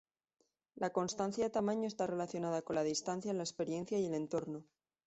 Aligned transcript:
La 0.77 0.89
constancia 0.89 1.43
de 1.43 1.51
tamaño 1.51 1.87
está 1.87 2.07
relacionada 2.07 2.63
con 2.63 2.75
la 2.75 2.81
distancia, 2.81 3.33
la 3.35 3.43
experiencia 3.43 3.99
y 3.99 4.07
el 4.07 4.15
entorno. 4.15 4.63